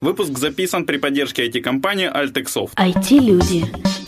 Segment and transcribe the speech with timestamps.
[0.00, 2.70] Выпуск записан при поддержке IT-компании Altexoft.
[2.76, 3.64] IT-люди.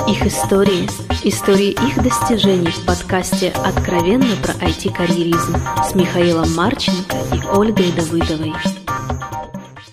[0.09, 0.87] Их истории.
[1.25, 8.53] Истории их достижений в подкасте «Откровенно про IT-карьеризм» с Михаилом Марченко и Ольгой Давыдовой.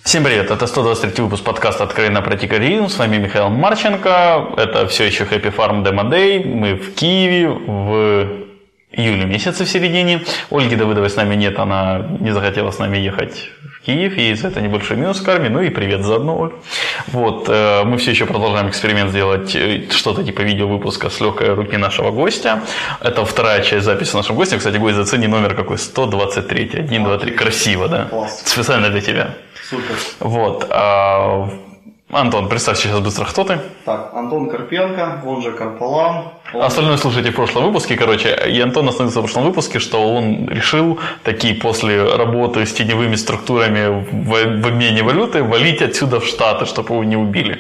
[0.04, 2.89] Всем привет, это 123 выпуск подкаста «Откровенно про IT-карьеризм».
[2.89, 4.54] С вами Михаил Марченко.
[4.55, 6.45] Это все еще Happy Farm Demo Day.
[6.45, 8.45] Мы в Киеве в
[8.91, 10.23] июле месяце в середине.
[10.52, 13.50] Ольги Давыдовой с нами нет, она не захотела с нами ехать
[13.88, 16.51] Киев, и за это небольшой минус к армии, ну и привет заодно, Оль.
[17.07, 21.78] Вот, э, мы все еще продолжаем эксперимент сделать э, что-то типа видеовыпуска с легкой руки
[21.78, 22.59] нашего гостя.
[23.00, 24.57] Это вторая часть записи нашего гостя.
[24.57, 25.78] Кстати, гость зацени номер какой?
[25.78, 26.69] 123.
[26.73, 27.31] 1, 2, 3.
[27.31, 28.07] Красиво, да?
[28.09, 28.42] Класс.
[28.45, 29.36] Специально для тебя.
[29.69, 29.95] Супер.
[30.19, 30.67] Вот.
[30.69, 31.50] а,
[32.11, 33.59] Антон, представь сейчас быстро, кто ты.
[33.86, 36.33] Так, Антон Карпенко, он же Карполан.
[36.53, 38.30] Он- Остальное слушайте в прошлом выпуске, короче.
[38.47, 43.88] И Антон остановился в прошлом выпуске, что он решил таки после работы с теневыми структурами
[44.11, 47.58] в, в обмене валюты валить отсюда в Штаты, чтобы его не убили.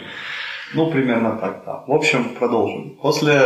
[0.73, 1.83] Ну, примерно так, да.
[1.87, 2.97] В общем, продолжим.
[3.01, 3.41] После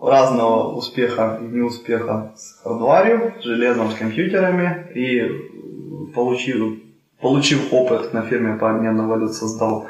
[0.00, 5.22] разного успеха и неуспеха с хардварью, с железом, с компьютерами и
[6.14, 6.78] получив,
[7.20, 9.86] получив опыт на фирме по обмену валют, создал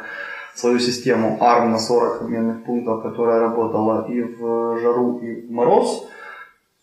[0.55, 6.07] свою систему ARM на 40 обменных пунктов, которая работала и в жару, и в мороз.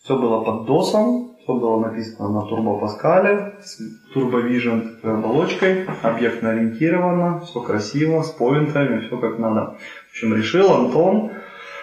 [0.02, 3.80] Все было под DOS, все было написано на Turbo Pascal, с
[4.14, 9.76] Turbo Vision оболочкой, объектно ориентировано, все красиво, с поинтами, все как надо.
[10.08, 11.32] В общем, решил Антон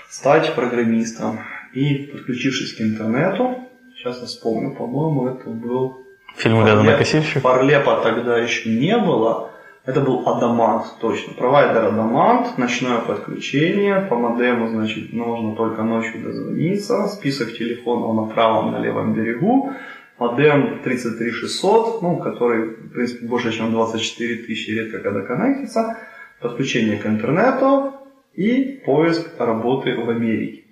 [0.09, 1.39] стать программистом.
[1.73, 3.55] И подключившись к интернету,
[3.95, 5.97] сейчас я вспомню, по-моему, это был
[6.37, 7.41] Фильм «Рядом на косильщик».
[7.41, 9.49] Фарлепа тогда еще не было.
[9.87, 11.33] Это был Адамант, точно.
[11.33, 14.01] Провайдер Адамант, ночное подключение.
[14.01, 17.07] По модему, значит, нужно только ночью дозвониться.
[17.07, 19.71] Список телефонов на правом, на левом берегу.
[20.19, 25.97] Модем 33600, ну, который, в принципе, больше, чем 24 тысячи, редко когда коннектится.
[26.41, 27.93] Подключение к интернету
[28.33, 30.65] и поиск работы в Америке.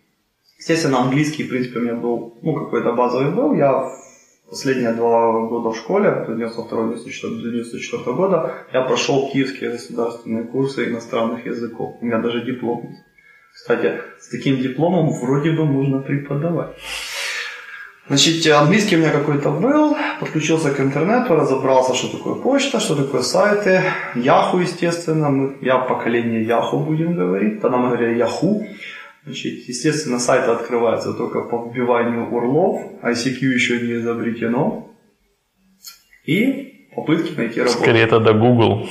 [0.57, 3.53] Естественно, английский, в принципе, у меня был, ну, какой-то базовый был.
[3.55, 3.89] Я
[4.49, 11.95] последние два года в школе, 92-94 года, я прошел киевские государственные курсы иностранных языков.
[12.01, 13.03] У меня даже диплом есть.
[13.53, 16.75] Кстати, с таким дипломом вроде бы можно преподавать.
[18.07, 23.23] Значит, английский у меня какой-то был, подключился к интернету, разобрался, что такое почта, что такое
[23.23, 23.81] сайты,
[24.13, 28.67] Яху, естественно, мы, я поколение Яху будем говорить, тогда мы говорили Яху,
[29.25, 34.91] Значит, естественно, сайты открываются только по вбиванию урлов, ICQ еще не изобретено.
[36.25, 37.79] И попытки найти работу.
[37.79, 38.87] Скорее тогда Google.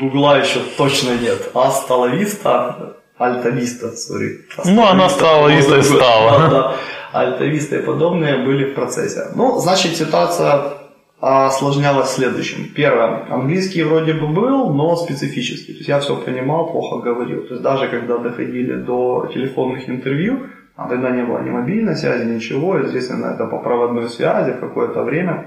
[0.00, 1.50] Гугла еще точно нет.
[1.54, 4.40] Асталависта, Альтависта, сори.
[4.64, 6.76] Ну, она стала, Виста и стала.
[7.12, 9.28] Да, и подобные были в процессе.
[9.36, 10.81] Ну, значит, ситуация
[11.22, 12.74] осложнялась следующим.
[12.74, 13.24] Первое.
[13.30, 15.72] Английский вроде бы был, но специфический.
[15.72, 17.42] То есть я все понимал, плохо говорил.
[17.42, 22.24] То есть даже когда доходили до телефонных интервью, а тогда не было ни мобильной связи,
[22.24, 25.46] ничего, естественно, это по проводной связи какое-то время.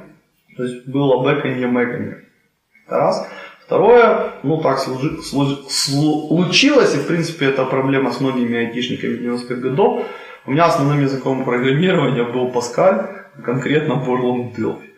[0.56, 2.24] То есть было бэканье, мэканье.
[2.88, 3.28] Это раз.
[3.66, 10.06] Второе, ну так случилось, и в принципе это проблема с многими айтишниками 90-х годов.
[10.46, 14.95] У меня основным языком программирования был Паскаль, конкретно Borland Delphi.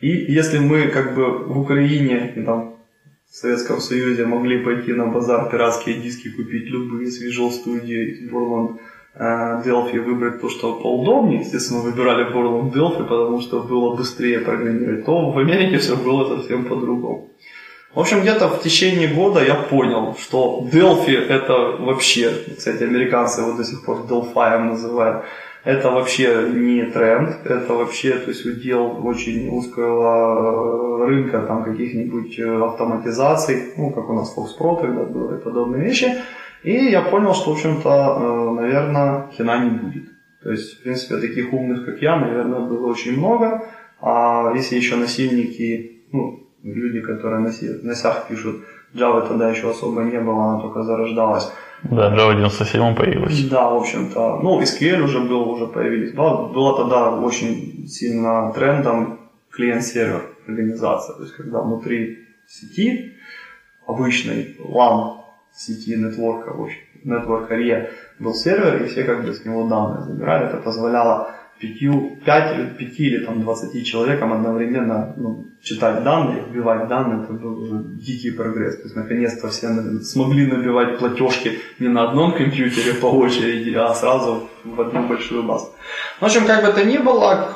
[0.00, 2.76] И если мы как бы в Украине там
[3.30, 8.78] в Советском Союзе могли пойти на базар пиратские диски купить любые с Visual Studio, Borland
[9.14, 15.04] э, Delphi, выбрать то, что поудобнее, естественно, выбирали Borland Delphi, потому что было быстрее программировать,
[15.04, 17.30] то в Америке все было совсем по-другому.
[17.94, 23.52] В общем, где-то в течение года я понял, что Delphi это вообще, кстати, американцы его
[23.52, 25.24] до сих пор Delphi называют,
[25.66, 32.64] это вообще не тренд, это вообще, то есть удел очень узкого рынка там каких-нибудь э,
[32.64, 36.14] автоматизаций, ну, как у нас Pro тогда было и подобные вещи.
[36.62, 40.04] И я понял, что, в общем-то, э, наверное, хина не будет.
[40.40, 43.68] То есть, в принципе, таких умных, как я, наверное, было очень много.
[44.00, 48.62] А если еще насильники, ну, люди, которые на сях пишут,
[48.94, 51.52] Java тогда еще особо не было, она только зарождалась.
[51.82, 53.48] Да, Java 97 появилась.
[53.48, 54.40] Да, в общем-то.
[54.42, 56.12] Ну, SQL уже был, уже появились.
[56.12, 59.20] Была, была тогда очень сильно трендом
[59.50, 61.16] клиент-сервер организация.
[61.16, 63.14] То есть, когда внутри сети,
[63.86, 65.18] обычной LAN
[65.52, 67.88] сети нетворка, в общем, network area
[68.18, 70.46] был сервер, и все как бы с него данные забирали.
[70.46, 71.30] Это позволяло
[71.60, 77.62] пятью, пять, пяти или там 20 человекам одновременно ну, читать данные, вбивать данные, это был
[77.62, 78.76] уже дикий прогресс.
[78.76, 79.68] То есть наконец-то все
[80.02, 85.74] смогли набивать платежки не на одном компьютере по очереди, а сразу в одну большую базу.
[86.20, 87.50] В общем, как бы то ни было,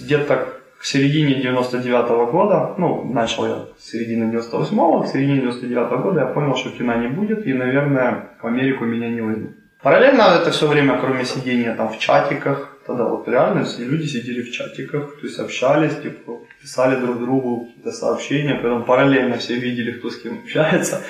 [0.00, 0.48] где-то
[0.78, 6.02] к середине 99 -го года, ну, начал я с середины 98-го, к середине 99 -го
[6.02, 9.50] года я понял, что кино не будет, и, наверное, в Америку меня не возьмут.
[9.82, 14.42] Параллельно это все время, кроме сидения там в чатиках, тогда вот реально все люди сидели
[14.42, 19.92] в чатиках, то есть общались, типа, писали друг другу какие-то сообщения, потом параллельно все видели,
[19.92, 21.02] кто с кем общается.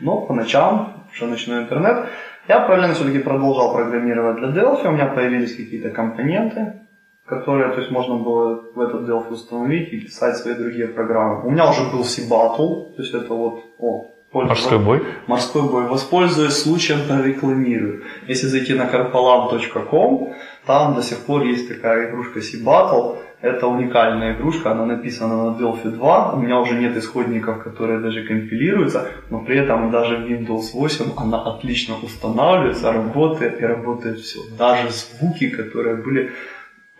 [0.00, 2.06] Но по ночам, что ночной интернет,
[2.48, 6.80] я параллельно все-таки продолжал программировать для Delphi, у меня появились какие-то компоненты,
[7.26, 11.46] которые, то есть можно было в этот Delphi установить и писать свои другие программы.
[11.46, 15.02] У меня уже был C-Battle, то есть это вот, о, Морской бой?
[15.26, 15.86] Морской бой.
[15.86, 18.02] Воспользуясь случаем, прорекламирую.
[18.26, 20.34] Если зайти на carpalam.com,
[20.66, 23.18] там до сих пор есть такая игрушка C-Battle.
[23.40, 26.32] Это уникальная игрушка, она написана на Delphi 2.
[26.32, 31.12] У меня уже нет исходников, которые даже компилируются, но при этом даже в Windows 8
[31.16, 34.40] она отлично устанавливается, работает и работает все.
[34.58, 36.30] Даже звуки, которые были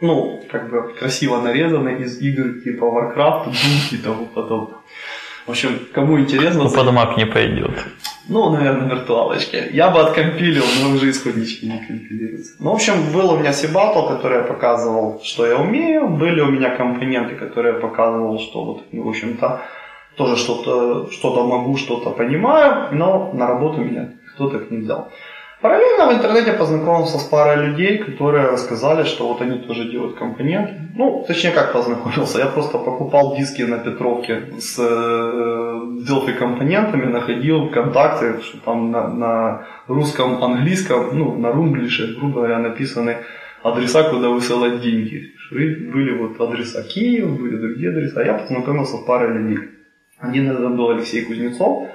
[0.00, 4.78] ну, как бы красиво нарезаны из игр типа Warcraft, Doom и тому подобное.
[5.46, 6.64] В общем, кому интересно...
[6.64, 7.70] Ну, под Mac не пойдет.
[8.28, 9.70] Ну, наверное, виртуалочки.
[9.72, 12.54] Я бы откомпилил, но уже исходнички не компилируются.
[12.58, 16.08] Ну, в общем, был у меня Сибатл, который я показывал, что я умею.
[16.08, 19.60] Были у меня компоненты, которые я показывал, что вот, в общем-то,
[20.16, 25.12] тоже что-то что могу, что-то понимаю, но на работу меня кто так не взял.
[25.64, 30.70] Параллельно в интернете познакомился с парой людей, которые рассказали, что вот они тоже делают компонент.
[30.94, 32.38] Ну, точнее, как познакомился.
[32.38, 34.82] Я просто покупал диски на Петровке с э,
[36.06, 42.58] Delphi компонентами, находил контакты, что там на, на русском, английском, ну, на румглише, грубо говоря,
[42.58, 43.16] написаны
[43.62, 45.32] адреса, куда высылать деньги.
[45.50, 48.22] Были вот адреса Киев, были другие адреса.
[48.22, 49.58] Я познакомился с парой людей.
[50.18, 51.88] Один из них был Алексей Кузнецов,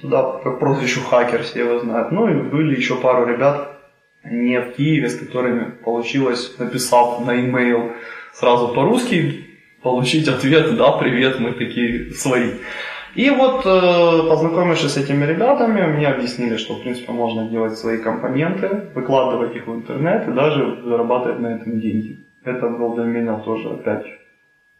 [0.00, 2.12] туда по прозвищу хакер, все его знают.
[2.12, 3.78] Ну и были еще пару ребят
[4.24, 7.92] не в Киеве, с которыми получилось, написав на e-mail
[8.32, 9.46] сразу по-русски,
[9.82, 12.50] получить ответ, да, привет, мы такие свои.
[13.14, 17.96] И вот, э, познакомившись с этими ребятами, мне объяснили, что, в принципе, можно делать свои
[17.96, 22.26] компоненты, выкладывать их в интернет и даже зарабатывать на этом деньги.
[22.44, 24.04] Это был для меня тоже опять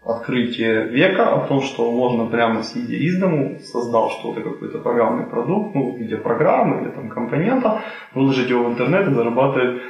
[0.06, 5.74] открытие века о том, что можно прямо сидя из дому, создал что-то, какой-то программный продукт,
[5.74, 7.82] ну, в виде программы или там компонента,
[8.14, 9.82] выложить его в интернет и зарабатывать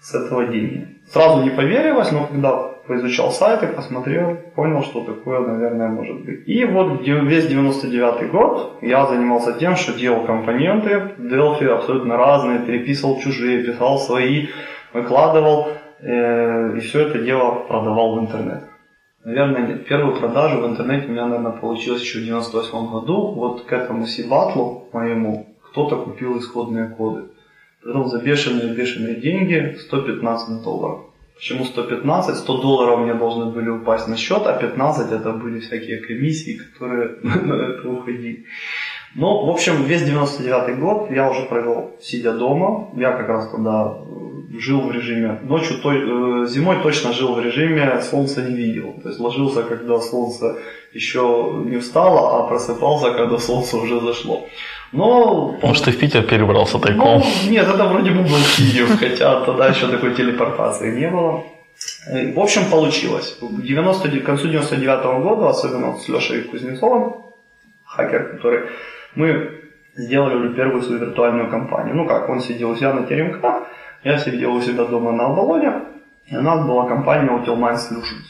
[0.00, 0.86] с этого деньги.
[1.08, 2.56] Сразу не поверилось, но когда
[2.86, 6.46] поизучал сайты, посмотрел, понял, что такое, наверное, может быть.
[6.46, 13.18] И вот весь 99 год я занимался тем, что делал компоненты, Delphi абсолютно разные, переписывал
[13.18, 14.46] чужие, писал свои,
[14.92, 15.68] выкладывал,
[16.00, 18.67] э, и все это дело продавал в интернет.
[19.24, 19.86] Наверное, нет.
[19.86, 23.32] Первую продажу в интернете у меня, наверное, получилось еще в 98 году.
[23.32, 27.24] Вот к этому Сибатлу моему кто-то купил исходные коды.
[27.82, 31.06] Потом за бешеные-бешеные деньги 115 долларов.
[31.34, 32.36] Почему 115?
[32.36, 37.16] 100 долларов мне должны были упасть на счет, а 15 это были всякие комиссии, которые
[37.22, 38.44] на это уходили.
[39.18, 42.88] Ну, в общем, весь 99 год я уже провел сидя дома.
[42.94, 43.96] Я как раз тогда
[44.60, 48.94] жил в режиме, ночью, то, э, зимой точно жил в режиме солнца не видел.
[49.02, 50.56] То есть ложился, когда солнце
[50.94, 54.46] еще не встало, а просыпался, когда солнце уже зашло.
[54.92, 55.56] Но...
[55.62, 57.18] Может, ты в Питер перебрался тайком?
[57.18, 61.42] Ну, нет, это вроде бы был Киев, хотя тогда еще такой телепортации не было.
[62.06, 63.36] Э, в общем, получилось.
[63.40, 67.14] К, 90, к концу 99 -го года, особенно с Лешей Кузнецовым,
[67.84, 68.60] хакер, который
[69.14, 69.58] мы
[69.94, 71.94] сделали первую свою виртуальную компанию.
[71.96, 73.64] Ну как, он сидел у себя на теремках,
[74.04, 75.72] я сидел у себя дома на Авалоне,
[76.26, 78.28] и у нас была компания Hotel Mind Solutions.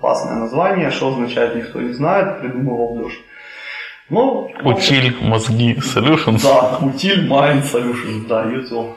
[0.00, 3.20] Классное название, что означает никто не знает, придумывал Леша.
[4.08, 6.42] Ну, утиль, мозги, solutions.
[6.42, 8.94] Да, утиль, mind, solutions, да, util.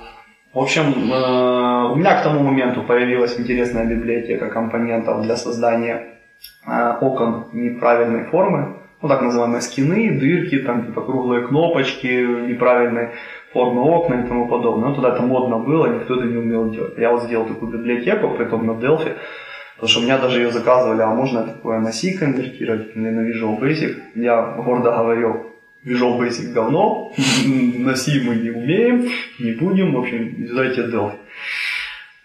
[0.53, 6.17] В общем, э, у меня к тому моменту появилась интересная библиотека компонентов для создания
[6.65, 12.07] э, окон неправильной формы ну, так называемые скины, дырки, там, типа, круглые кнопочки,
[12.47, 13.09] неправильной
[13.51, 14.89] формы окна и тому подобное.
[14.89, 16.97] Ну, тогда это модно было, никто это не умел делать.
[16.97, 19.17] Я вот сделал такую библиотеку, при том на Delphi,
[19.75, 23.29] потому что у меня даже ее заказывали, а можно такое на C конвертировать или на
[23.29, 23.95] Visual Basic.
[24.15, 25.47] Я гордо говорил,
[25.83, 27.11] Visual Basic говно,
[27.45, 31.17] на C мы не умеем, не будем, в общем, юзайте Delphi.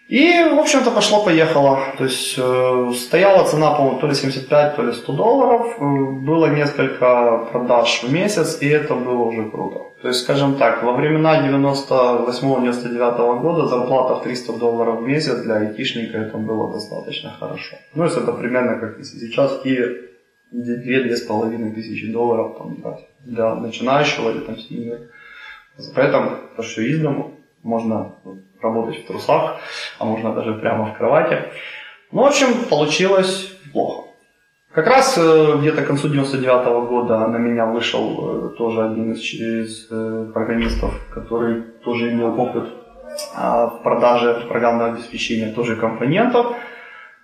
[0.09, 1.79] И, в общем-то, пошло-поехало.
[1.99, 5.77] То есть э, стояла цена, по-моему, то ли 75, то ли 100 долларов.
[5.77, 5.81] Э,
[6.25, 9.79] было несколько продаж в месяц, и это было уже круто.
[10.01, 15.57] То есть, скажем так, во времена 98-99 года зарплата в 300 долларов в месяц для
[15.57, 17.75] айтишника это было достаточно хорошо.
[17.93, 20.09] Ну, если это примерно как сейчас Киеве
[20.51, 25.01] 2-2,5 тысячи долларов там, да, для начинающего или там синьора.
[25.93, 28.15] Поэтому это все из дому можно
[28.61, 29.57] работать в трусах,
[29.99, 31.43] а можно даже прямо в кровати.
[32.11, 34.09] Ну, в общем, получилось плохо.
[34.73, 39.19] Как раз э, где-то к концу 99 года на меня вышел э, тоже один из,
[39.33, 42.69] из э, программистов, который тоже имел опыт
[43.35, 46.55] а, в продаже программного обеспечения тоже компонентов.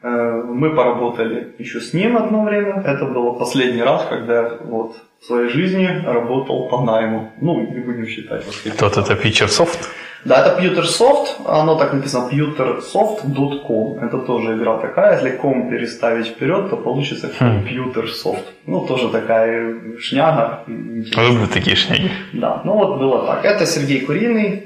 [0.02, 2.84] Мы поработали еще с ним одно время.
[2.86, 7.32] Это было последний раз, когда вот в своей жизни работал по найму.
[7.42, 8.46] Ну, не будем считать.
[8.46, 9.88] Вот, Тот это FeatureSoft.
[10.26, 14.00] Да, это PewterSoft, оно так написано pewtersoft.com.
[14.04, 18.44] Это тоже игра такая, если ком переставить вперед, то получится PewterSoft.
[18.66, 20.64] Ну, тоже такая шняга.
[20.68, 22.10] Люблю такие шняги.
[22.34, 23.46] Да, ну вот было так.
[23.46, 24.64] Это Сергей Куриный,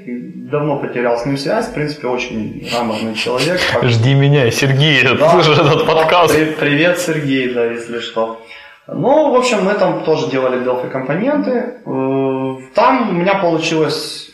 [0.50, 3.60] давно потерял с ним связь, в принципе, очень грамотный человек.
[3.82, 5.30] Жди меня, Сергей, Да.
[5.30, 6.34] слушай этот подкаст.
[6.34, 8.40] При- Привет, Сергей, да, если что.
[8.88, 11.50] Ну, в общем, мы там тоже делали Delphi компоненты.
[11.86, 14.29] Э, Там у меня получилось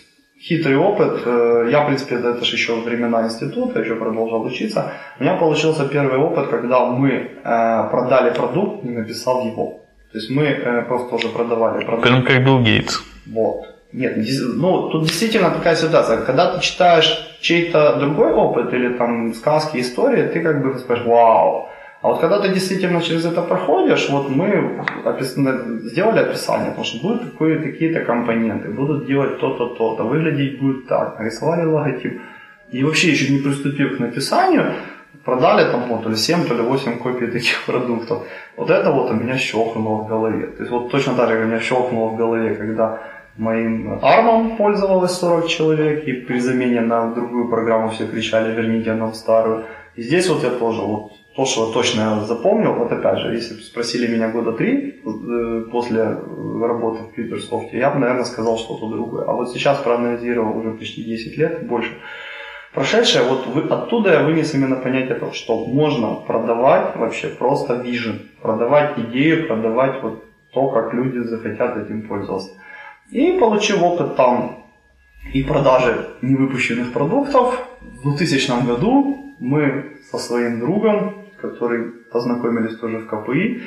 [0.49, 1.23] хитрый опыт.
[1.27, 4.93] Э, Я, в принципе, это, же еще времена института, еще продолжал учиться.
[5.21, 9.81] У меня получился первый опыт, когда мы э, продали продукт, не написав его.
[10.13, 12.09] То есть мы э, просто тоже продавали продукт.
[12.09, 13.03] Прям как Билл Гейтс.
[13.27, 13.77] Вот.
[13.93, 14.17] Нет,
[14.57, 16.19] ну, тут действительно такая ситуация.
[16.19, 21.69] Когда ты читаешь чей-то другой опыт или там сказки, истории, ты как бы скажешь, вау.
[22.07, 27.09] А вот когда ты действительно через это проходишь, вот мы опис- сделали описание, потому что
[27.09, 32.21] будут такие, такие-то компоненты, будут делать то-то, то-то, выглядеть будет так, нарисовали логотип.
[32.71, 34.63] И вообще еще не приступив к написанию,
[35.25, 38.19] продали там вот, то ли 7, то ли 8 копий таких продуктов.
[38.57, 40.47] Вот это вот у меня щелкнуло в голове.
[40.47, 42.99] То есть вот точно так же, у меня щелкнуло в голове, когда
[43.37, 49.13] моим армом пользовалось 40 человек, и при замене на другую программу все кричали, верните нам
[49.13, 49.65] старую.
[49.97, 53.61] И здесь вот я тоже, вот то, что точно запомнил, вот опять же, если бы
[53.61, 58.89] спросили меня года три э, после э, работы в Petersoft, я бы, наверное, сказал что-то
[58.89, 59.27] другое.
[59.27, 61.91] А вот сейчас проанализировал уже почти 10 лет, больше,
[62.73, 68.21] прошедшее, вот вы, оттуда я вынес именно понятие того, что можно продавать вообще просто vision,
[68.41, 70.25] продавать идею, продавать вот
[70.55, 72.53] то, как люди захотят этим пользоваться.
[73.11, 74.65] И получив опыт там
[75.35, 83.07] и продажи невыпущенных продуктов, в 2000 году мы со своим другом, который познакомились тоже в
[83.07, 83.63] КПИ,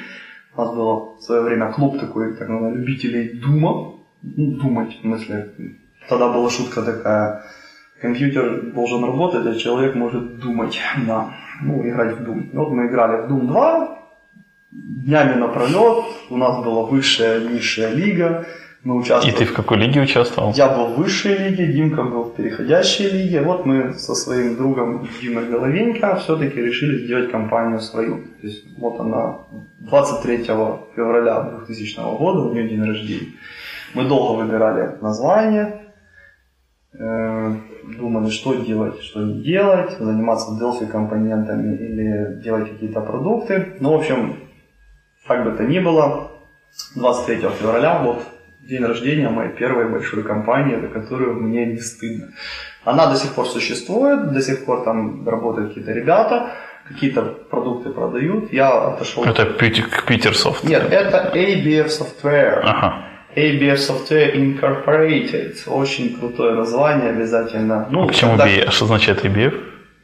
[0.56, 5.02] у нас было в свое время клуб такой, так называемый, любителей дума, ну, думать, в
[5.02, 5.54] смысле,
[6.08, 7.44] тогда была шутка такая,
[8.02, 12.50] компьютер должен работать, а человек может думать, да, ну, играть в Doom.
[12.54, 14.00] Вот мы играли в Doom 2,
[14.72, 18.46] днями напролет, у нас была высшая, низшая лига,
[18.84, 19.38] мы И участвовали...
[19.38, 20.54] ты в какой лиге участвовал?
[20.54, 23.42] Я был в высшей лиге, Димка был в переходящей лиге.
[23.42, 28.24] Вот мы со своим другом Димой Головенько все-таки решили сделать компанию свою.
[28.42, 29.40] То есть вот она
[29.80, 33.34] 23 февраля 2000 года, у нее день рождения.
[33.96, 35.94] Мы долго выбирали название,
[36.94, 37.56] э,
[37.98, 43.76] думали, что делать, что не делать, заниматься Delphi компонентами или делать какие-то продукты.
[43.82, 44.38] Ну, в общем,
[45.28, 46.32] как бы то ни было,
[46.96, 48.24] 23 февраля, вот
[48.70, 52.28] день рождения моей первой большой компании, за которую мне не стыдно.
[52.86, 56.52] Она до сих пор существует, до сих пор там работают какие-то ребята,
[56.88, 57.22] какие-то
[57.52, 58.54] продукты продают.
[58.54, 59.24] Я отошел...
[59.26, 60.64] Это Пьюти- Питерсофт.
[60.64, 62.62] Нет, это ABF Software.
[62.64, 62.94] Ага.
[63.36, 65.56] ABF Software Incorporated.
[65.68, 67.88] Очень крутое название обязательно.
[67.92, 68.72] Ну, Почему когда- BF?
[68.72, 69.54] Что значит IBF?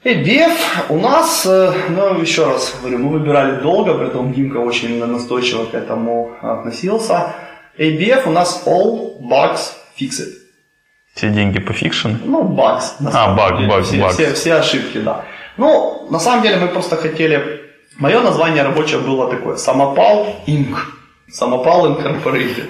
[0.03, 0.51] ABF
[0.89, 5.73] у нас, э, ну еще раз говорю, мы выбирали долго, притом Димка очень настойчиво к
[5.73, 7.33] этому относился.
[7.77, 10.33] ABF у нас All Bugs Fixed.
[11.13, 12.09] Все деньги пофикшены?
[12.25, 12.95] Ну, bugs.
[13.13, 14.13] А, баг, баг, все, bugs.
[14.13, 15.23] Все, все ошибки, да.
[15.57, 17.61] Ну, на самом деле мы просто хотели...
[17.97, 19.55] Мое название рабочее было такое.
[19.55, 20.75] Самопал Inc.
[21.29, 22.69] Самопал Incorporated.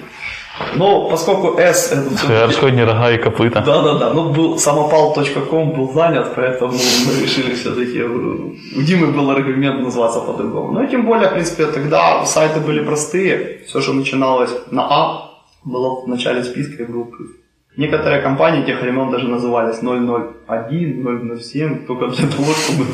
[0.76, 3.62] Ну, поскольку S это Расходни рога и копыта.
[3.66, 4.12] да, да, да.
[4.14, 8.02] Ну, был самопал.ком был занят, поэтому мы решили все-таки.
[8.02, 10.72] У Димы был аргумент называться по-другому.
[10.72, 13.60] Ну и тем более, в принципе, тогда сайты были простые.
[13.66, 15.30] Все, что начиналось на А,
[15.64, 17.30] было в начале списка и был плюс.
[17.76, 22.84] Некоторые компании тех времен даже назывались 001, 007, только для того, чтобы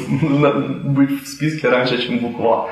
[0.85, 2.69] быть в списке раньше, чем буква А.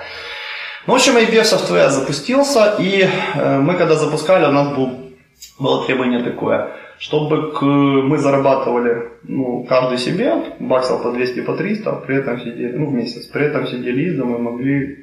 [0.86, 5.12] Ну, в общем, IBF Software запустился, и э, мы когда запускали, у нас был,
[5.58, 12.16] было требование такое, чтобы мы зарабатывали ну, каждый себе баксов по 200, по 300, при
[12.16, 14.96] этом сидели, ну, в месяц, при этом сидели и могли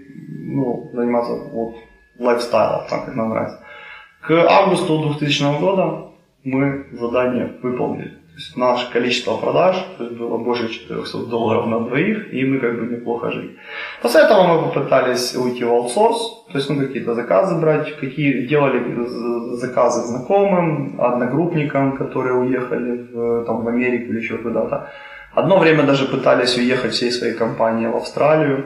[0.48, 1.76] ну, заниматься вот,
[2.18, 3.60] лайфстайлом, так как нам нравится.
[4.22, 6.08] К августу 2000 года
[6.44, 8.18] мы задание выполнили.
[8.56, 13.58] Наше количество продаж было больше 400 долларов на двоих, и мы как бы неплохо жили.
[14.02, 19.08] После этого мы попытались уйти в аутсорс, то есть ну, какие-то заказы брать, какие делали
[19.56, 24.92] заказы знакомым, одногруппникам, которые уехали в, там, в Америку или еще куда-то.
[25.34, 28.66] Одно время даже пытались уехать всей своей компанией в Австралию,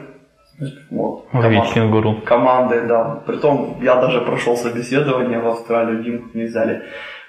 [0.90, 1.26] Вот,
[1.74, 2.20] кенгуру.
[2.26, 3.22] командой, да.
[3.26, 6.82] Притом я даже прошел собеседование в Австралию, Димку не взяли.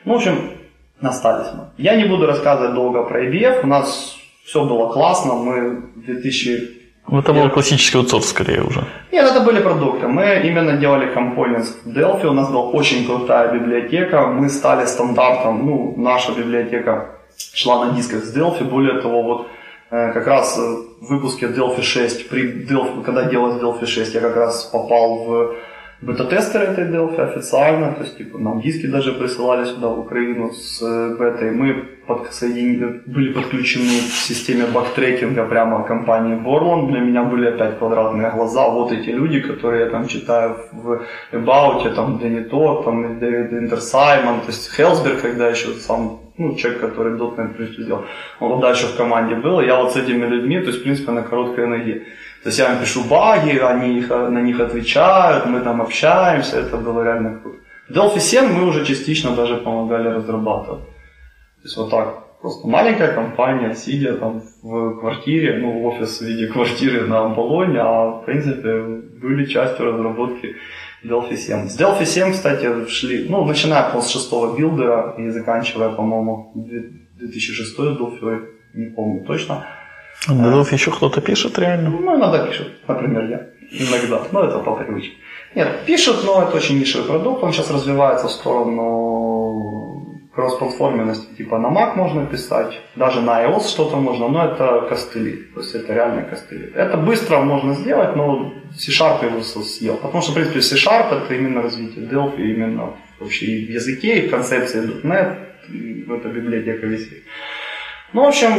[0.05, 0.35] Ну, в общем,
[1.09, 1.63] остались мы.
[1.77, 6.79] Я не буду рассказывать долго про IBF, у нас все было классно, мы в 2000...
[7.09, 8.85] Ну, Это был классический аутсорс скорее уже.
[9.11, 10.07] Нет, это были продукты.
[10.07, 15.65] Мы именно делали компонент в Delphi, у нас была очень крутая библиотека, мы стали стандартом,
[15.65, 17.09] ну, наша библиотека
[17.53, 19.47] шла на дисках с Delphi, более того, вот
[19.91, 24.21] э, как раз э, в выпуске Delphi 6, при Delphi, когда делалось Delphi 6, я
[24.21, 25.55] как раз попал в
[26.05, 30.81] бета-тестеры этой Delphi официально, то есть типа, нам диски даже присылали сюда в Украину с
[30.81, 31.73] э, бетой, мы
[32.07, 38.67] подсоединены, были подключены к системе бактрекинга прямо компании Borland, для меня были опять квадратные глаза,
[38.69, 44.47] вот эти люди, которые я там читаю в About, там Денитор, там Дэвид Интерсаймон, то
[44.47, 48.05] есть Хелсберг, когда еще сам ну, человек, который .NET сделал,
[48.39, 51.21] он еще в команде был, я вот с этими людьми, то есть, в принципе, на
[51.21, 52.03] короткой ноге.
[52.43, 56.75] То есть я им пишу баги, они их, на них отвечают, мы там общаемся, это
[56.77, 57.57] было реально круто.
[57.89, 60.83] Delphi 7 мы уже частично даже помогали разрабатывать.
[60.83, 66.47] То есть вот так, просто маленькая компания, сидя там в квартире, ну, офис в виде
[66.47, 68.83] квартиры на Амбалоне, а в принципе
[69.21, 70.55] были частью разработки
[71.05, 71.69] Delphi 7.
[71.69, 78.47] С Delphi 7, кстати, шли, ну, начиная с шестого билдера и заканчивая, по-моему, 2006 Delphi,
[78.73, 79.65] не помню точно.
[80.27, 81.89] А Delphi еще кто-то пишет реально?
[81.89, 83.47] Ну, иногда пишут, например, я.
[83.71, 84.21] Иногда.
[84.31, 85.17] Но это по привычке.
[85.55, 87.43] Нет, пишут, но это очень нишевый продукт.
[87.43, 89.83] Он сейчас развивается в сторону
[90.35, 91.35] кроссплатформенности.
[91.35, 95.43] Типа на Mac можно писать, даже на iOS что-то можно, но это костыли.
[95.53, 96.71] То есть это реально костыли.
[96.73, 99.97] Это быстро можно сделать, но C-Sharp его съел.
[99.97, 104.27] Потому что, в принципе, C-Sharp это именно развитие Delphi, именно вообще и в языке, и
[104.27, 105.37] в концепции .NET,
[106.17, 107.23] эта библиотека висит.
[108.13, 108.53] Ну, в общем,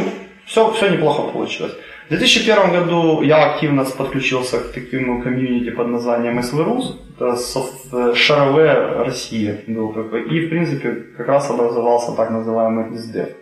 [0.45, 1.73] все, все неплохо получилось.
[2.05, 8.73] В 2001 году я активно подключился к такому комьюнити под названием SVRUS, это софт- Шарове
[9.05, 10.23] Россия был такой.
[10.29, 13.33] И, в принципе, как раз образовался так называемый SDEV,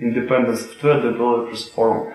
[0.00, 2.12] Independent Software Developers Forum.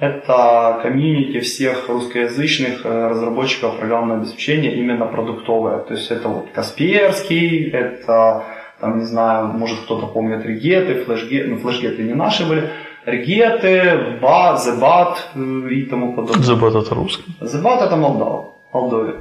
[0.00, 5.78] Это комьюнити всех русскоязычных э, разработчиков программного обеспечения, именно продуктовое.
[5.78, 8.42] То есть это вот Касперский, это,
[8.80, 12.70] там, не знаю, может кто-то помнит Регеты, флешгеты, ну флешгеты не наши были,
[13.06, 15.28] Регеты, БАТ, Зебат
[15.70, 16.42] и тому подобное.
[16.42, 17.24] Забот это русский.
[17.40, 19.12] Зебат это Молдова, Молдове.
[19.12, 19.20] То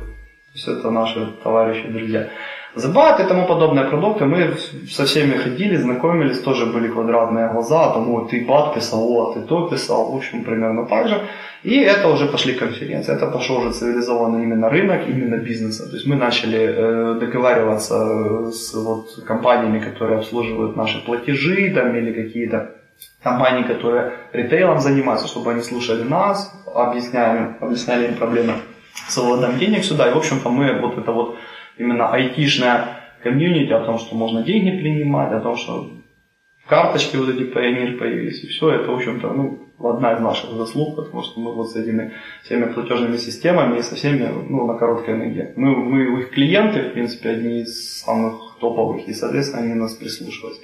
[0.54, 2.30] есть это наши товарищи, друзья.
[2.76, 4.26] Зебат и тому подобные продукты.
[4.26, 4.54] Мы
[4.90, 9.42] со всеми ходили, знакомились, тоже были квадратные глаза, там, ой, ты бат писал, о, ты
[9.42, 11.22] то писал, в общем, примерно так же.
[11.64, 15.88] И это уже пошли конференции, это пошел уже цивилизованный именно рынок, именно бизнеса.
[15.90, 22.12] То есть мы начали э, договариваться с вот, компаниями, которые обслуживают наши платежи там, или
[22.12, 22.72] какие-то
[23.22, 28.56] компании, которые ритейлом занимаются, чтобы они слушали нас, объясняли, объясняли им проблемы
[29.08, 30.10] с выводом денег сюда.
[30.10, 31.38] И, в общем-то, мы вот это вот
[31.78, 35.90] именно айтишное комьюнити о том, что можно деньги принимать, о том, что
[36.68, 40.96] карточки вот эти Pioneer появились, и все это, в общем-то, ну, одна из наших заслуг,
[40.96, 45.18] потому что мы вот с этими всеми платежными системами и со всеми, ну, на короткой
[45.18, 45.54] ноге.
[45.56, 50.60] Мы, мы их клиенты, в принципе, одни из самых топовых, и, соответственно, они нас прислушивались.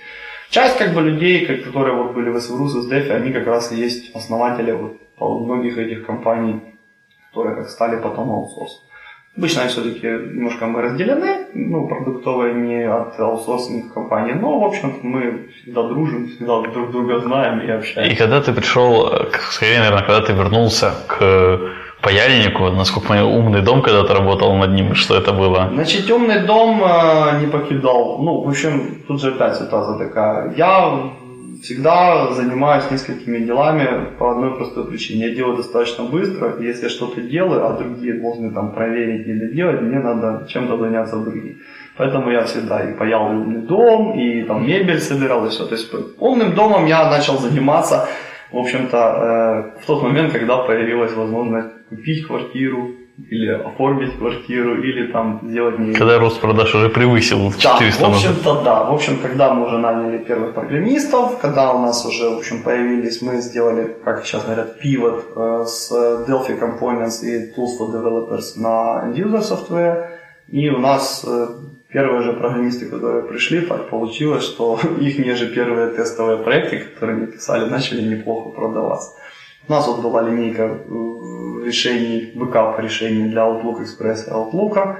[0.49, 3.75] Часть, как бы, людей, которые вот были в СВРУ, с DeFi, они как раз и
[3.75, 6.61] есть основатели вот многих этих компаний,
[7.27, 8.83] которые как стали потом аутсорс.
[9.37, 15.49] Обычно все-таки немножко мы разделены, ну, продуктовые не от аутсорсинг компаний, но, в общем-то, мы
[15.61, 18.17] всегда дружим, всегда друг друга знаем и И общаемся.
[18.17, 19.07] когда ты пришел,
[19.51, 21.59] скорее, наверное, когда ты вернулся к
[22.01, 25.69] паяльнику, насколько я умный дом, когда ты работал над ним, что это было?
[25.73, 28.17] Значит, темный дом э, не покидал.
[28.19, 30.53] Ну, в общем, тут же опять ситуация такая.
[30.55, 31.11] Я
[31.61, 35.27] всегда занимаюсь несколькими делами по одной простой причине.
[35.27, 39.53] Я делаю достаточно быстро, и если я что-то делаю, а другие должны там проверить или
[39.53, 41.57] делать, мне надо чем-то заняться другим.
[41.97, 45.65] Поэтому я всегда и паял умный дом, и там мебель собирал, и все.
[45.65, 48.07] То есть умным домом я начал заниматься,
[48.51, 52.91] в общем-то, э, в тот момент, когда появилась возможность купить квартиру,
[53.29, 55.93] или оформить квартиру, или там сделать не...
[55.93, 58.83] Когда рост продаж уже превысил Да, 400 в на общем-то, да.
[58.83, 63.21] В общем, когда мы уже наняли первых программистов, когда у нас уже, в общем, появились,
[63.21, 65.91] мы сделали, как сейчас говорят, pivot э, с
[66.27, 70.07] Delphi Components и Tools for Developers на End-User Software,
[70.47, 71.47] и у нас э,
[71.91, 77.27] первые же программисты, которые пришли, так получилось, что их же первые тестовые проекты, которые они
[77.27, 79.11] писали, начали неплохо продаваться.
[79.67, 84.97] У нас вот была линейка э, решений, backup решений для Outlook Express и Outlook.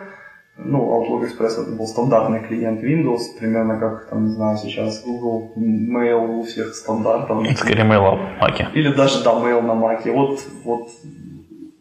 [0.57, 5.53] Ну, Outlook Express это был стандартный клиент Windows, примерно как, там, не знаю, сейчас Google
[5.55, 7.47] Mail у всех стандартов.
[7.55, 8.67] Скорее, mail в маке.
[8.73, 10.11] Или даже, да, Mail на Mac.
[10.11, 10.89] Вот, вот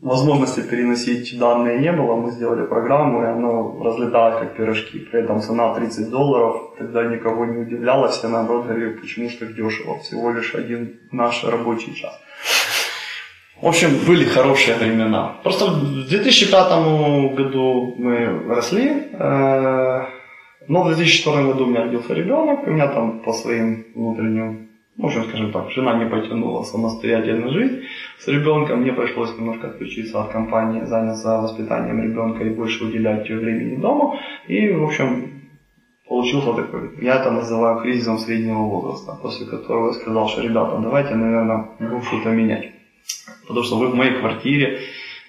[0.01, 4.99] возможности переносить данные не было, мы сделали программу, и оно разлеталось как пирожки.
[4.99, 9.55] При этом цена 30 долларов, тогда никого не удивляло, все наоборот говорили, почему же так
[9.55, 12.13] дешево, всего лишь один наш рабочий час.
[13.61, 15.37] В общем, были хорошие времена.
[15.43, 20.07] Просто в 2005 году мы росли, э,
[20.69, 24.68] но в 2004 году у меня родился ребенок, у меня там по своим внутренним
[24.99, 27.85] в общем, скажем так, жена не потянула самостоятельно жить
[28.19, 33.77] с ребенком, мне пришлось немножко отключиться от компании, заняться воспитанием ребенка и больше уделять времени
[33.77, 34.19] дома.
[34.49, 35.43] И, в общем,
[36.09, 41.15] получился такой, я это называю кризисом среднего возраста, после которого я сказал, что, ребята, давайте,
[41.15, 42.73] наверное, будем что-то менять.
[43.47, 44.81] Потому что вы в моей квартире,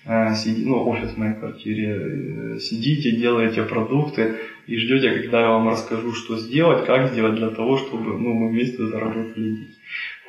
[0.05, 4.35] э, сиди, ну, офис в моей квартире, э, сидите, делаете продукты,
[4.69, 8.49] и ждете, когда я вам расскажу, что сделать, как сделать для того, чтобы ну, мы
[8.49, 9.67] вместе заработали деньги.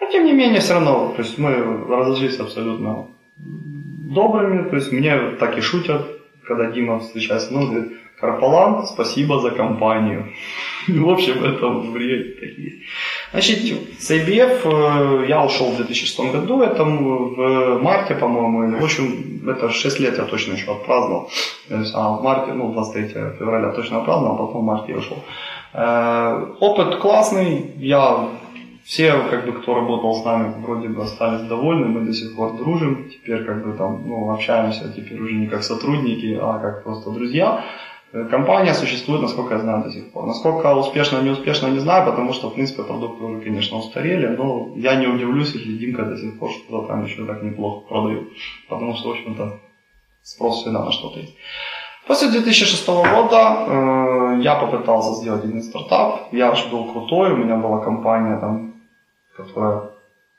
[0.01, 1.51] Но тем не менее, все равно, то есть мы
[1.89, 6.07] разошлись абсолютно добрыми, то есть мне так и шутят,
[6.43, 10.33] когда Дима встречается, ну, говорит, Карпалан, спасибо за компанию.
[10.89, 12.83] В общем, это в реале такие.
[13.33, 13.59] Значит,
[14.01, 19.71] с IBF э, я ушел в 2006 году, это в марте, по-моему, в общем, это
[19.71, 21.31] 6 лет я точно еще отпраздновал.
[21.95, 25.19] А в марте, ну, 23 февраля точно отпраздновал, а потом в марте я ушел.
[25.73, 28.29] Э, опыт классный, я
[28.85, 32.57] все, как бы, кто работал с нами, вроде бы остались довольны, мы до сих пор
[32.57, 37.11] дружим, теперь, как бы, там, ну, общаемся теперь уже не как сотрудники, а как просто
[37.11, 37.65] друзья.
[38.13, 40.27] Компания существует, насколько я знаю, до сих пор.
[40.27, 44.73] Насколько успешно, не успешно, не знаю, потому что, в принципе, продукты уже, конечно, устарели, но
[44.75, 48.29] я не удивлюсь, если Димка до сих пор что-то там еще так неплохо продает.
[48.69, 49.61] Потому что, в общем-то,
[50.23, 51.35] спрос всегда на что-то есть.
[52.09, 56.33] После 2006 года э, я попытался сделать один стартап.
[56.33, 58.75] Я же был крутой, у меня была компания, там,
[59.37, 59.91] которая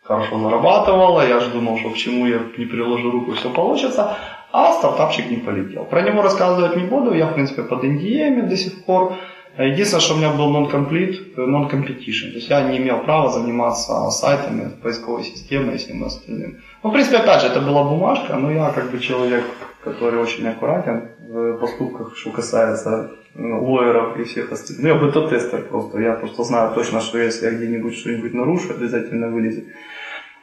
[0.03, 1.25] хорошо зарабатывала.
[1.25, 4.17] Я же думал, что к чему я не приложу руку, все получится
[4.53, 5.85] а стартапчик не полетел.
[5.85, 9.13] Про него рассказывать не буду, я, в принципе, под NDA до сих пор.
[9.57, 14.71] Единственное, что у меня был non-complete, non-competition, то есть я не имел права заниматься сайтами,
[14.81, 16.61] поисковой системой и всем остальным.
[16.83, 19.43] Ну, в принципе, опять же, это была бумажка, но я как бы человек,
[19.83, 24.83] который очень аккуратен в поступках, что касается ну, лоеров и всех остальных.
[24.83, 29.27] Ну, я бета-тестер просто, я просто знаю точно, что если я где-нибудь что-нибудь нарушу, обязательно
[29.27, 29.65] вылезет.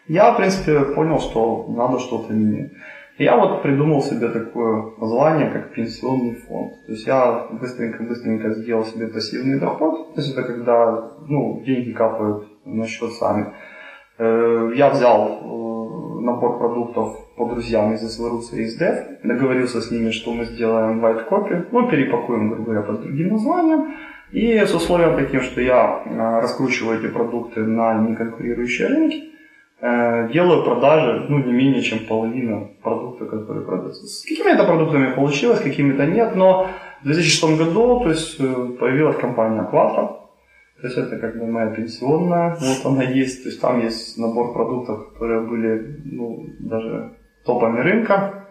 [0.06, 2.72] Я, в принципе, понял, что надо что-то менять.
[3.18, 6.74] Я вот придумал себе такое название, как пенсионный фонд.
[6.86, 10.14] То есть я быстренько-быстренько сделал себе пассивный доход.
[10.14, 13.52] То есть это когда ну, деньги капают на счет сами.
[14.18, 19.90] Э, я взял э, набор продуктов по друзьям из СВРУСа и из ДЭФ, договорился с
[19.90, 23.94] ними, что мы сделаем white copy, ну, перепакуем, грубо говоря, под другим названием,
[24.30, 29.37] и с условием таким, что я э, раскручиваю эти продукты на неконкурирующие рынки,
[29.80, 34.06] делаю продажи, ну, не менее чем половина продукта, которые продаются.
[34.06, 36.68] С какими-то продуктами получилось, какими-то нет, но
[37.02, 38.44] в 2006 году то есть, э,
[38.78, 40.18] появилась компания Quattro,
[40.80, 44.52] то есть это как бы моя пенсионная, вот она есть, то есть там есть набор
[44.52, 47.12] продуктов, которые были ну, даже
[47.44, 48.46] топами рынка,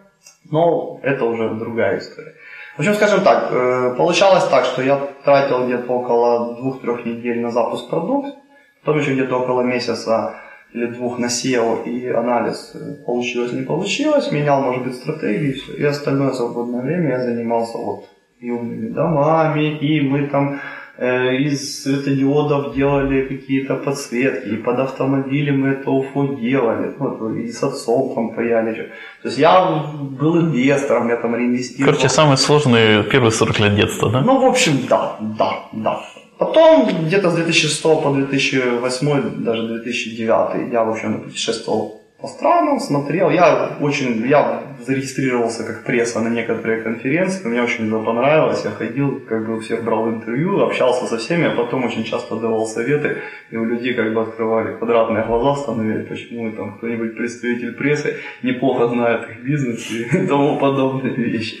[0.50, 2.34] но это уже другая история.
[2.76, 7.50] В общем, скажем так, э, получалось так, что я тратил где-то около двух-трех недель на
[7.50, 8.36] запуск продукта,
[8.82, 10.36] потом еще где-то около месяца
[10.72, 12.76] или двух на SEO и анализ
[13.06, 15.72] получилось, не получилось, менял, может быть, стратегию, все.
[15.74, 18.08] И остальное свободное время я занимался вот
[18.40, 20.60] и умными домами, и мы там
[20.96, 27.50] э, из светодиодов делали какие-то подсветки, и под автомобили мы это УФО делали, вот, и
[27.50, 28.92] с отцом там паяли.
[29.22, 29.84] То есть я
[30.20, 31.92] был инвестором, я там реинвестировал.
[31.92, 34.20] Короче, самые сложные первые 40 лет детства, да?
[34.20, 36.00] Ну, в общем, да, да, да.
[36.38, 43.30] Потом где-то с 2006 по 2008, даже 2009 я, в общем, путешествовал по странам, смотрел.
[43.30, 49.20] Я очень, я зарегистрировался как пресса на некоторые конференции, мне очень это понравилось, я ходил,
[49.28, 53.18] как бы у всех брал интервью, общался со всеми, а потом очень часто давал советы,
[53.50, 58.88] и у людей как бы открывали квадратные глаза, становились, почему там кто-нибудь представитель прессы неплохо
[58.88, 61.58] знает их бизнес и тому подобные вещи.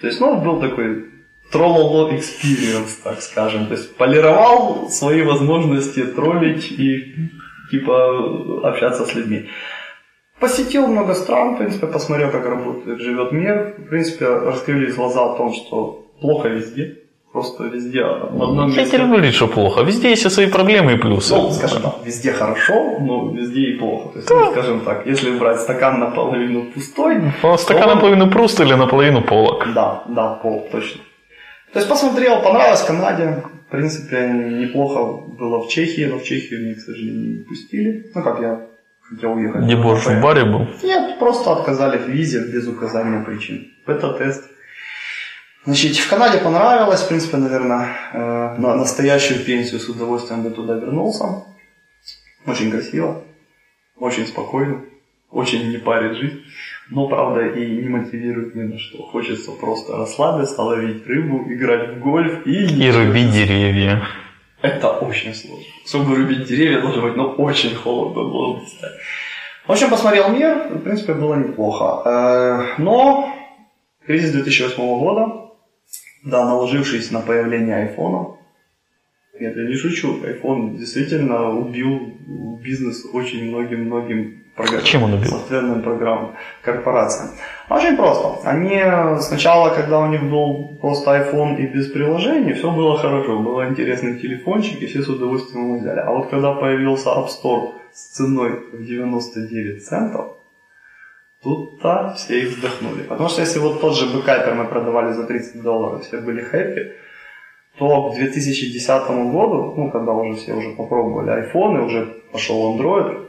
[0.00, 1.13] То есть, ну, был такой
[1.54, 3.66] троллоло experience, так скажем.
[3.66, 7.14] То есть полировал свои возможности троллить и
[7.70, 9.48] типа общаться с людьми.
[10.40, 13.74] Посетил много стран, в принципе, посмотрел, как работает, живет мир.
[13.78, 16.98] В принципе, раскрылись глаза о том, что плохо везде.
[17.32, 18.96] Просто везде в одном месте.
[18.96, 19.82] Я не говорить, что плохо.
[19.82, 21.34] Везде есть свои проблемы и плюсы.
[21.34, 24.08] Ну, скажем так, везде хорошо, но везде и плохо.
[24.08, 24.34] То есть, да.
[24.34, 27.16] ну, скажем так, если брать стакан наполовину пустой...
[27.58, 27.94] Стакан то...
[27.94, 29.66] наполовину пруст или наполовину полок.
[29.74, 31.00] Да, да, пол, точно.
[31.74, 33.42] То есть посмотрел, понравилось Канаде.
[33.66, 38.12] В принципе, неплохо было в Чехии, но в Чехию меня, к сожалению, не пустили.
[38.14, 38.68] Ну, как я
[39.00, 39.62] хотел уехать.
[39.62, 40.68] Не Бош в баре был?
[40.84, 43.72] Нет, просто отказали в визе без указания причин.
[43.88, 44.44] Бета-тест.
[45.64, 50.74] Значит, в Канаде понравилось, в принципе, наверное, э, на настоящую пенсию с удовольствием бы туда
[50.74, 51.42] вернулся.
[52.46, 53.24] Очень красиво,
[53.98, 54.82] очень спокойно,
[55.28, 56.40] очень не парит жизнь.
[56.90, 59.02] Но, правда, и не мотивирует ни на что.
[59.04, 62.66] Хочется просто расслабиться, ловить рыбу, играть в гольф и...
[62.66, 64.02] И рубить деревья.
[64.60, 65.64] Это очень сложно.
[65.86, 68.92] Чтобы рубить деревья должно быть, но очень холодно должно стать.
[69.66, 72.02] В общем, посмотрел мир, в принципе, было неплохо.
[72.04, 73.34] Э, но
[74.06, 75.50] кризис 2008 года,
[76.24, 78.36] да, наложившись на появление айфона,
[79.40, 82.14] нет, я не шучу, iPhone действительно убил
[82.62, 85.30] бизнес очень многим-многим программ, Чем он убил?
[85.30, 87.30] софтверным программам, корпорациям.
[87.70, 88.48] Очень просто.
[88.48, 88.80] Они
[89.20, 94.18] сначала, когда у них был просто iPhone и без приложений, все было хорошо, был интересный
[94.18, 96.00] телефончик, и все с удовольствием его взяли.
[96.00, 100.36] А вот когда появился App Store с ценой в 99 центов,
[101.42, 103.02] тут-то все и вздохнули.
[103.02, 106.92] Потому что если вот тот же бэкапер мы продавали за 30 долларов, все были хэппи,
[107.78, 113.26] то к 2010 году, ну, когда уже все уже попробовали iPhone, и уже пошел Android,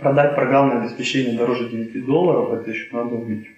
[0.00, 3.48] продать программное обеспечение дороже 9 долларов, это еще надо увидеть.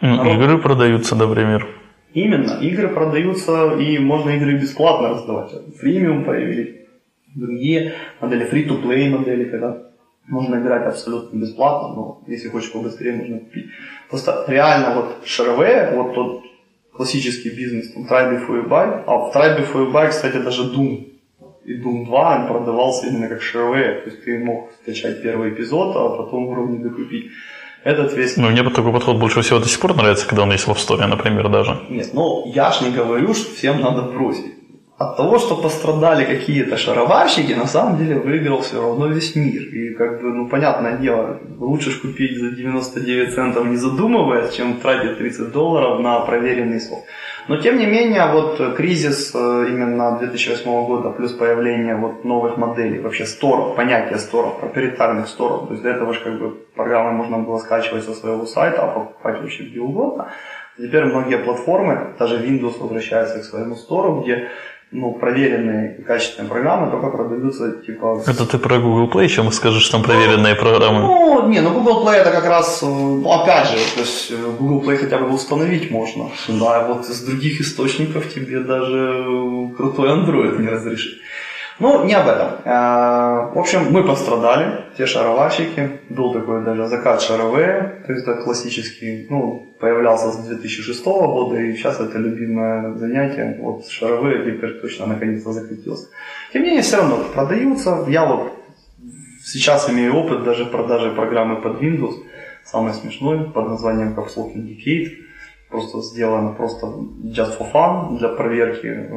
[0.00, 1.66] Ну, игры продаются, например.
[2.14, 5.52] Именно, игры продаются, и можно игры бесплатно раздавать.
[5.78, 6.76] Фримиум появились,
[7.34, 9.78] другие модели, free-to-play модели, когда
[10.28, 13.66] можно играть абсолютно бесплатно, но если хочешь побыстрее, можно купить.
[14.10, 16.42] Просто реально вот шаровые, вот тот
[16.92, 20.62] классический бизнес, там, try before you buy, а в try before you buy, кстати, даже
[20.74, 21.11] Doom
[21.64, 25.96] и Doom 2 он продавался именно как шаровые, то есть ты мог скачать первый эпизод,
[25.96, 27.30] а потом уровни докупить.
[27.84, 28.36] Этот весь...
[28.36, 30.76] Ну, мне такой подход больше всего до сих пор нравится, когда он есть в App
[30.76, 31.80] Store, например, даже.
[31.88, 34.54] Нет, ну, я ж не говорю, что всем надо бросить.
[34.98, 39.62] От того, что пострадали какие-то шароварщики, на самом деле выиграл все равно весь мир.
[39.62, 44.78] И как бы, ну, понятное дело, лучше ж купить за 99 центов не задумываясь, чем
[44.78, 47.04] тратить 30 долларов на проверенный софт.
[47.48, 53.00] Но тем не менее, вот кризис э, именно 2008 года, плюс появление вот новых моделей,
[53.00, 57.38] вообще сторов, понятие сторов, проприетарных сторов, то есть до этого же как бы программы можно
[57.38, 60.32] было скачивать со своего сайта, а покупать вообще где угодно.
[60.78, 64.48] Теперь многие платформы, даже Windows возвращается к своему стору, где
[64.92, 68.22] ну, проверенные и качественные программы только продаются, типа...
[68.26, 71.00] Это ты про Google Play чем скажешь, там проверенные программы?
[71.00, 74.82] Ну, не, ну Google Play это как раз, ну, опять же, то есть э, Google
[74.82, 76.24] Play хотя бы установить можно.
[76.48, 81.14] Да, вот из других источников тебе даже крутой Android не разрешит.
[81.78, 82.48] Ну, не об этом.
[82.64, 86.00] Э, в общем, мы пострадали, те шароварщики.
[86.10, 91.72] Был такой даже закат шаровые, то есть это классический, ну, появлялся с 2006 года, и
[91.74, 93.58] сейчас это любимое занятие.
[93.60, 96.08] Вот шаровые теперь точно наконец-то закрутился.
[96.52, 98.04] Тем не менее, все равно продаются.
[98.08, 98.52] Я вот
[99.44, 102.14] сейчас имею опыт даже продажи программы под Windows,
[102.64, 105.22] самый смешной, под названием Caps Lock Indicate
[105.72, 106.86] просто сделано просто
[107.24, 109.08] just for fun, для проверки,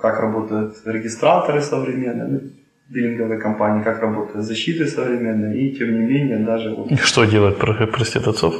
[0.00, 2.40] как работают регистраторы современные, ну,
[2.88, 6.74] биллинговые компании, как работают защиты современные, и тем не менее даже...
[6.74, 6.90] Вот...
[7.00, 8.54] Что делает, прости, отцов?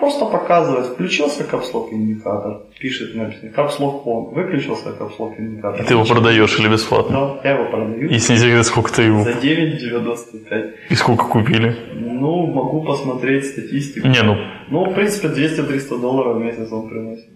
[0.00, 5.82] Просто показывает, включился капслок индикатор, пишет написано, капслок он, выключился капслок индикатор.
[5.82, 7.38] И ты его продаешь или бесплатно?
[7.42, 8.08] Да, я его продаю.
[8.08, 9.22] Если не секрет, сколько ты его?
[9.24, 10.72] За 9,95.
[10.88, 11.76] И сколько купили?
[11.92, 14.08] Ну, могу посмотреть статистику.
[14.08, 14.36] Не, ну...
[14.70, 17.28] Ну, в принципе, 200-300 долларов в месяц он приносит.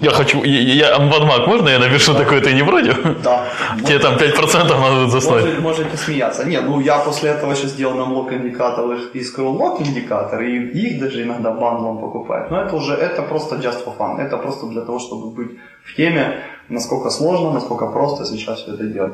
[0.00, 2.20] Я хочу, я, я Амбанмак, можно я напишу да.
[2.20, 3.22] такое, ты не против?
[3.22, 3.46] Да.
[3.84, 5.42] Тебе там 5% надо заснуть.
[5.42, 6.44] Можете, можете смеяться.
[6.44, 11.22] Нет, ну я после этого сейчас делал Num Lock-индикатор и Scroll Lock-индикатор, и их даже
[11.24, 12.50] иногда бандлом покупают.
[12.50, 14.20] Но это уже, это просто just for fun.
[14.20, 18.84] Это просто для того, чтобы быть в теме, насколько сложно, насколько просто сейчас все это
[18.84, 19.12] делать.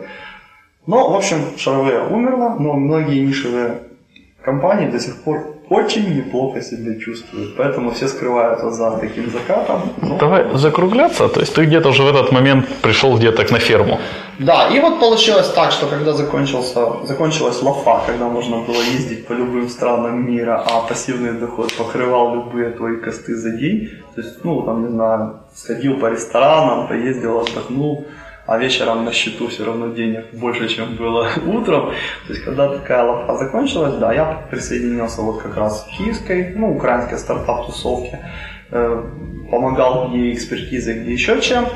[0.86, 3.78] Но, в общем, shareware умерла, но многие нишевые
[4.42, 7.56] компании до сих пор очень неплохо себя чувствуют.
[7.56, 9.80] Поэтому все скрываются за таким закатом.
[10.02, 11.28] Ну, Давай закругляться.
[11.28, 13.98] То есть ты где-то уже в этот момент пришел где-то на ферму.
[14.38, 19.32] Да, и вот получилось так, что когда закончился, закончилась лафа, когда можно было ездить по
[19.32, 24.62] любым странам мира, а пассивный доход покрывал любые твои косты за день, то есть, ну,
[24.62, 28.04] там, не знаю, сходил по ресторанам, поездил, отдохнул,
[28.46, 31.92] а вечером на счету все равно денег больше, чем было утром.
[32.26, 36.76] То есть, когда такая лапа закончилась, да, я присоединился вот как раз к киевской, ну,
[36.76, 38.20] украинской стартап-тусовке,
[38.70, 39.04] э,
[39.50, 41.66] помогал где экспертизой, где еще чем.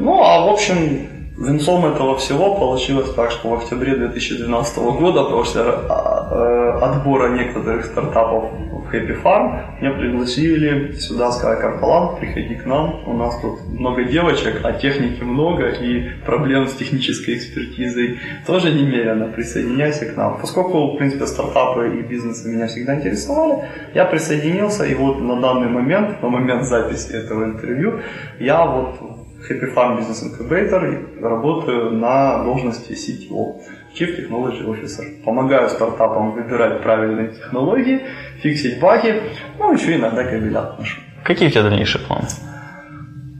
[0.00, 5.60] Ну, а в общем, Венцом этого всего получилось так, что в октябре 2012 года после
[5.60, 13.02] э, отбора некоторых стартапов в Happy Farm меня пригласили сюда, сказали, Карпалан, приходи к нам,
[13.06, 19.26] у нас тут много девочек, а техники много и проблем с технической экспертизой тоже немерено,
[19.26, 20.38] присоединяйся к нам.
[20.40, 25.68] Поскольку, в принципе, стартапы и бизнесы меня всегда интересовали, я присоединился, и вот на данный
[25.68, 28.00] момент, на момент записи этого интервью,
[28.38, 29.15] я вот
[29.48, 33.60] Happy Farm Business Incubator работаю на должности CTO,
[33.94, 35.22] Chief Technology Officer.
[35.24, 38.00] Помогаю стартапам выбирать правильные технологии,
[38.42, 39.22] фиксить баги,
[39.58, 41.00] ну еще иногда кабеля отношу.
[41.24, 42.26] Какие у тебя дальнейшие планы?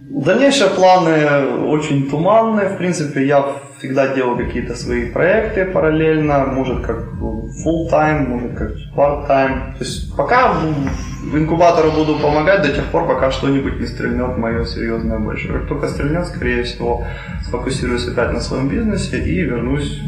[0.08, 2.70] Дальнейшие планы очень туманные.
[2.70, 3.44] В принципе, я
[3.78, 6.96] всегда делал какие-то свои проекты параллельно, может как
[7.64, 9.76] full time, может как part time.
[9.78, 10.54] То есть пока
[11.34, 15.48] инкубатору буду помогать до тех пор, пока что-нибудь не стрельнет мое серьезное больше.
[15.48, 17.04] Как только стрельнет, скорее всего,
[17.44, 20.00] сфокусируюсь опять на своем бизнесе и вернусь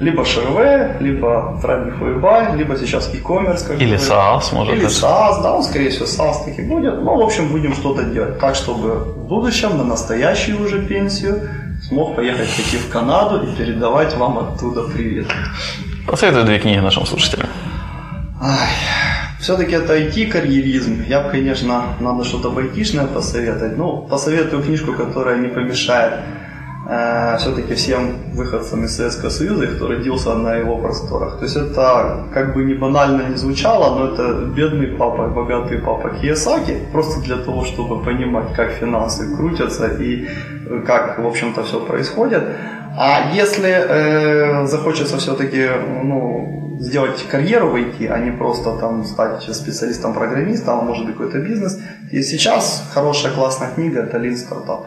[0.00, 3.76] либо ШРВ, либо before buy, либо сейчас e-commerce.
[3.78, 6.94] Или SaaS, может Или SaaS, да, он, скорее всего, SaaS таки будет.
[7.02, 11.48] Ну, в общем, будем что-то делать так, чтобы в будущем, на настоящую уже пенсию,
[11.88, 15.26] смог поехать таки в Канаду и передавать вам оттуда привет.
[16.06, 17.48] Посоветуй две книги нашим слушателям.
[18.42, 18.68] Ай,
[19.44, 21.04] все-таки это IT-карьеризм.
[21.06, 23.76] Я бы, конечно, надо что-то айтишное посоветовать.
[23.76, 26.14] Ну, посоветую книжку, которая не помешает
[26.88, 31.38] э, все-таки всем выходцам из Советского Союза, кто родился на его просторах.
[31.38, 36.08] То есть это как бы не банально не звучало, но это бедный папа, богатый папа
[36.08, 40.26] Киясаки, просто для того, чтобы понимать, как финансы крутятся и
[40.86, 42.42] как, в общем-то, все происходит.
[42.96, 45.68] А если э, захочется все-таки
[46.02, 51.38] ну, сделать карьеру в IT, а не просто там стать специалистом-программистом, а может быть какой-то
[51.38, 54.86] бизнес, и сейчас хорошая классная книга это Lean Startup.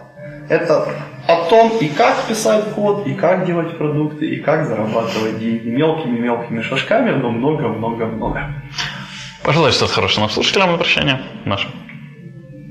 [0.50, 0.88] Это
[1.28, 6.62] о том, и как писать код, и как делать продукты, и как зарабатывать деньги мелкими-мелкими
[6.62, 8.54] шажками, но много-много-много.
[9.44, 11.72] Пожелай что-то хорошее слушателям на прощание нашим.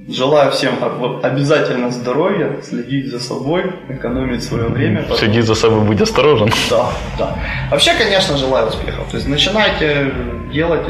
[0.08, 0.74] Желаю всем
[1.22, 5.04] обязательно здоровья, следить за собой, экономить свое время.
[5.16, 6.48] Следить за собой, будь осторожен.
[6.70, 7.36] Да, да.
[7.70, 9.10] Вообще, конечно, желаю успехов.
[9.10, 10.12] То есть начинайте
[10.52, 10.88] делать,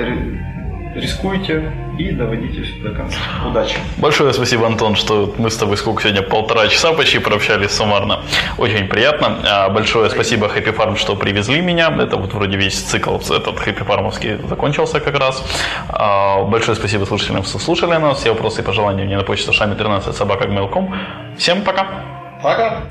[1.00, 3.18] рискуйте, и доводите все до конца.
[3.46, 3.76] Удачи.
[3.96, 8.20] Большое спасибо, Антон, что мы с тобой сколько сегодня, полтора часа почти прообщались суммарно.
[8.58, 9.38] Очень приятно.
[9.44, 11.94] А, большое спасибо Happy Farm, что привезли меня.
[11.98, 15.42] Это вот вроде весь цикл этот Happy Farmовский закончился как раз.
[15.88, 18.18] А, большое спасибо слушателям, что слушали нас.
[18.18, 20.46] Все вопросы и пожелания мне на почту шами 13 собака
[21.38, 21.86] Всем пока.
[22.42, 22.82] Пока.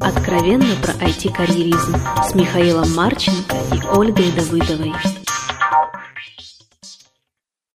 [0.00, 4.92] Откровенно про IT-карьеризм с Михаилом Марченко и Ольгой Давыдовой.